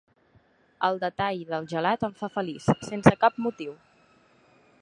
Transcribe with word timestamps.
El 0.87 0.97
detall 1.03 1.43
del 1.51 1.69
gelat 1.75 2.07
em 2.09 2.17
fa 2.23 2.31
feliç, 2.39 2.67
sense 2.89 3.17
cap 3.25 3.41
motiu. 3.49 3.81